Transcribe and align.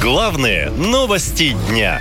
Главные 0.00 0.70
новости 0.70 1.54
дня. 1.68 2.00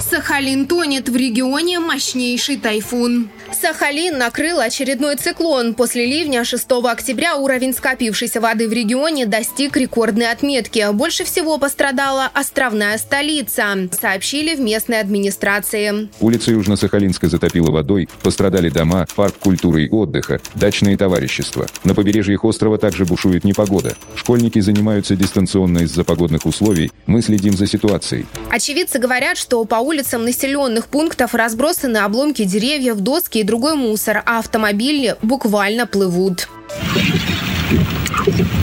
Сахалин 0.00 0.68
тонет 0.68 1.08
в 1.08 1.16
регионе 1.16 1.80
мощнейший 1.80 2.56
тайфун. 2.56 3.30
Сахалин 3.60 4.18
накрыл 4.18 4.60
очередной 4.60 5.16
циклон. 5.16 5.74
После 5.74 6.06
ливня 6.06 6.44
6 6.44 6.64
октября 6.84 7.34
уровень 7.36 7.74
скопившейся 7.74 8.40
воды 8.40 8.68
в 8.68 8.72
регионе 8.72 9.26
достиг 9.26 9.76
рекордной 9.76 10.30
отметки. 10.30 10.86
Больше 10.92 11.24
всего 11.24 11.58
пострадала 11.58 12.30
островная 12.32 12.98
столица, 12.98 13.88
сообщили 14.00 14.54
в 14.54 14.60
местной 14.60 15.00
администрации. 15.00 16.08
Улица 16.20 16.52
Южно-Сахалинска 16.52 17.26
затопила 17.26 17.72
водой, 17.72 18.08
пострадали 18.22 18.68
дома, 18.68 19.06
парк 19.16 19.34
культуры 19.40 19.86
и 19.86 19.90
отдыха, 19.90 20.40
дачные 20.54 20.96
товарищества. 20.96 21.66
На 21.82 21.96
побережьях 21.96 22.44
острова 22.44 22.78
также 22.78 23.06
бушует 23.06 23.42
непогода. 23.42 23.96
Школьники 24.14 24.60
занимаются 24.60 25.16
дистанционно 25.16 25.80
из-за 25.80 26.04
погодных 26.04 26.46
условий. 26.46 26.92
Мы 27.06 27.22
следим 27.22 27.56
за 27.56 27.66
ситуацией. 27.66 28.26
Очевидцы 28.50 29.00
говорят, 29.00 29.36
что 29.36 29.64
по 29.64 29.76
улицам 29.76 30.24
населенных 30.24 30.86
пунктов 30.86 31.34
разбросаны 31.34 31.96
обломки 31.98 32.44
деревьев, 32.44 32.98
доски 32.98 33.38
и 33.38 33.47
другой 33.48 33.74
мусор, 33.76 34.22
а 34.26 34.38
автомобили 34.40 35.16
буквально 35.22 35.86
плывут. 35.86 36.48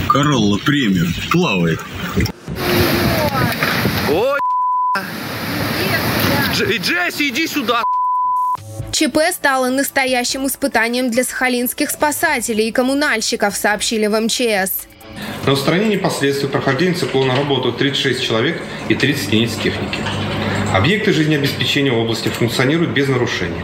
Королла 0.08 0.58
премиум 0.64 1.12
плавает. 1.32 1.80
Ой, 4.08 4.38
Дж- 6.54 6.78
Джесси, 6.78 7.28
иди 7.30 7.48
сюда. 7.48 7.82
ЧП 8.92 9.18
стало 9.32 9.68
настоящим 9.70 10.46
испытанием 10.46 11.10
для 11.10 11.24
сахалинских 11.24 11.90
спасателей 11.90 12.68
и 12.68 12.72
коммунальщиков, 12.72 13.56
сообщили 13.56 14.06
в 14.06 14.18
МЧС. 14.18 14.86
На 15.44 15.52
устранение 15.52 15.98
последствий 15.98 16.48
прохождения 16.48 16.94
циклона 16.94 17.34
работают 17.34 17.78
36 17.78 18.22
человек 18.22 18.62
и 18.88 18.94
30 18.94 19.26
единиц 19.32 19.54
техники. 19.56 19.98
Объекты 20.74 21.12
жизнеобеспечения 21.12 21.92
в 21.92 21.98
области 21.98 22.28
функционируют 22.28 22.90
без 22.90 23.08
нарушений. 23.08 23.60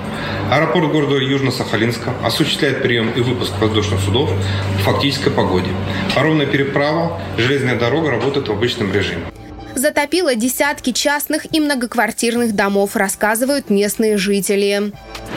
Аэропорт 0.50 0.90
города 0.92 1.16
Южно-Сахалинска 1.16 2.12
осуществляет 2.24 2.82
прием 2.82 3.10
и 3.10 3.20
выпуск 3.20 3.52
воздушных 3.60 4.00
судов 4.00 4.30
в 4.30 4.82
фактической 4.82 5.30
погоде. 5.30 5.68
Паромная 6.14 6.46
переправа, 6.46 7.20
железная 7.36 7.76
дорога 7.76 8.10
работают 8.10 8.48
в 8.48 8.52
обычном 8.52 8.92
режиме. 8.92 9.24
Затопило 9.74 10.34
десятки 10.34 10.92
частных 10.92 11.46
и 11.54 11.58
многоквартирных 11.58 12.54
домов, 12.54 12.94
рассказывают 12.94 13.70
местные 13.70 14.16
жители. 14.18 14.92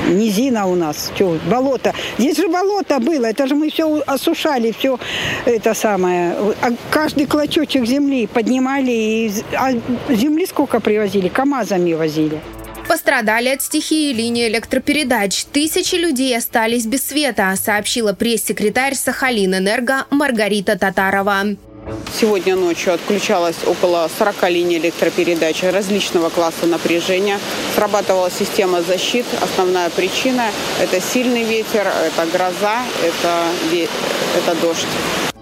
Низина 0.07 0.67
у 0.67 0.75
нас, 0.75 1.11
что, 1.15 1.37
болото. 1.49 1.93
Здесь 2.17 2.37
же 2.37 2.47
болото 2.47 2.99
было, 2.99 3.25
это 3.25 3.47
же 3.47 3.55
мы 3.55 3.69
все 3.69 4.01
осушали, 4.05 4.71
все 4.71 4.99
это 5.45 5.73
самое. 5.73 6.35
А 6.61 6.71
каждый 6.91 7.25
клочочек 7.25 7.85
земли 7.85 8.27
поднимали, 8.27 8.91
и, 8.91 9.31
а 9.53 9.71
земли 10.09 10.45
сколько 10.45 10.79
привозили, 10.79 11.27
КАМАЗами 11.27 11.93
возили. 11.93 12.39
Пострадали 12.87 13.49
от 13.49 13.63
стихии 13.63 14.13
линии 14.13 14.47
электропередач. 14.47 15.45
Тысячи 15.45 15.95
людей 15.95 16.37
остались 16.37 16.85
без 16.85 17.03
света, 17.07 17.53
сообщила 17.59 18.13
пресс-секретарь 18.13 18.93
Сахалин 18.93 19.55
Энерго 19.55 20.05
Маргарита 20.11 20.77
Татарова. 20.77 21.55
Сегодня 22.19 22.55
ночью 22.55 22.93
отключалось 22.93 23.57
около 23.65 24.09
40 24.17 24.49
линий 24.49 24.77
электропередач 24.77 25.63
различного 25.63 26.29
класса 26.29 26.65
напряжения. 26.65 27.39
Срабатывала 27.75 28.31
система 28.31 28.81
защит. 28.81 29.25
Основная 29.41 29.89
причина– 29.89 30.51
это 30.81 31.01
сильный 31.01 31.43
ветер, 31.43 31.87
это 31.87 32.25
гроза, 32.31 32.83
это, 33.03 33.43
это 34.37 34.61
дождь. 34.61 34.87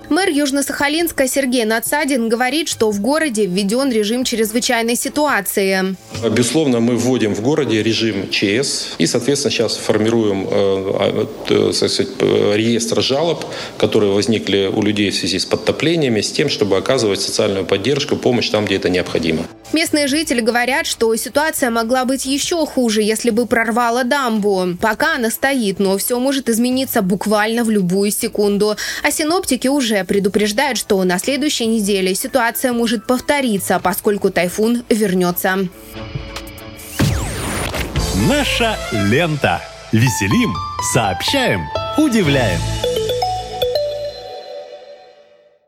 Мэр 0.10 0.30
Южно-Сахалинска 0.30 1.28
Сергей 1.28 1.66
Надсадин 1.66 2.30
говорит, 2.30 2.68
что 2.68 2.92
в 2.92 3.00
городе 3.00 3.46
введен 3.46 3.92
режим 3.92 4.24
чрезвычайной 4.24 4.96
ситуации. 4.96 5.96
Безусловно, 6.30 6.80
мы 6.80 6.98
вводим 6.98 7.34
в 7.34 7.42
городе 7.42 7.82
режим 7.82 8.30
ЧС 8.30 8.96
и, 8.98 9.08
соответственно, 9.08 9.52
сейчас 9.52 9.78
формируем 9.78 10.48
э, 10.50 11.26
э, 11.50 11.66
так 11.68 11.74
сказать, 11.74 12.08
э, 12.20 12.54
реестр 12.56 13.02
жалоб, 13.02 13.46
которые 13.78 14.12
возникли 14.12 14.70
у 14.74 14.82
людей 14.82 15.10
в 15.10 15.16
связи 15.16 15.40
с 15.40 15.46
подтоплениями, 15.46 16.22
с 16.22 16.32
тем, 16.32 16.50
чтобы 16.50 16.78
оказывать 16.78 17.22
социальную 17.22 17.66
поддержку, 17.66 18.16
помощь 18.16 18.50
там, 18.50 18.66
где 18.66 18.76
это 18.76 18.90
необходимо. 18.90 19.46
Местные 19.74 20.08
жители 20.08 20.40
говорят, 20.40 20.86
что 20.86 21.16
ситуация 21.16 21.72
могла 21.72 22.06
быть 22.06 22.26
еще 22.26 22.64
хуже, 22.68 23.02
если 23.02 23.32
бы 23.32 23.48
прорвало 23.48 24.04
дамбу. 24.04 24.78
Пока 24.80 25.16
она 25.16 25.32
стоит, 25.32 25.80
но 25.80 25.98
все 25.98 26.20
может 26.20 26.48
измениться 26.48 27.02
буквально 27.02 27.64
в 27.64 27.72
любую 27.72 28.12
секунду. 28.12 28.76
А 29.02 29.10
синоптики 29.10 29.68
уже 29.94 30.04
предупреждают, 30.04 30.78
что 30.78 31.04
на 31.04 31.20
следующей 31.20 31.68
неделе 31.68 32.16
ситуация 32.16 32.74
может 32.74 33.06
повториться, 33.06 33.80
поскольку 33.80 34.30
тайфун 34.30 34.84
вернется. 34.90 35.68
Наша 38.28 38.78
лента. 38.92 39.62
Веселим, 39.92 40.56
сообщаем, 40.92 41.62
удивляем. 42.00 42.60